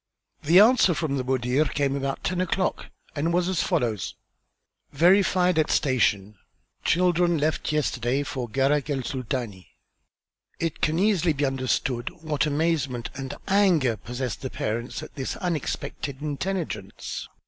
The 0.41 0.59
answer 0.59 0.95
from 0.95 1.17
the 1.17 1.23
Mudir 1.23 1.65
came 1.71 1.95
about 1.95 2.23
ten 2.23 2.41
o'clock 2.41 2.87
and 3.15 3.31
was 3.31 3.47
as 3.47 3.61
follows: 3.61 4.15
"Verified 4.91 5.59
at 5.59 5.69
station. 5.69 6.39
Children 6.83 7.37
left 7.37 7.71
yesterday 7.71 8.23
for 8.23 8.49
Gharak 8.49 8.89
el 8.89 9.03
Sultani." 9.03 9.67
It 10.59 10.81
can 10.81 10.97
easily 10.97 11.33
be 11.33 11.45
understood 11.45 12.09
what 12.23 12.47
amazement 12.47 13.11
and 13.13 13.35
anger 13.47 13.95
possessed 13.95 14.41
the 14.41 14.49
parents 14.49 15.03
at 15.03 15.13
this 15.13 15.35
unexpected 15.35 16.19
intelligence. 16.23 17.27